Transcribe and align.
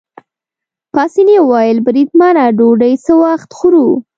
پاسیني 0.93 1.37
وویل: 1.41 1.77
بریدمنه 1.85 2.43
ډوډۍ 2.57 2.93
څه 3.05 3.13
وخت 3.23 3.49
خورو؟ 3.57 3.85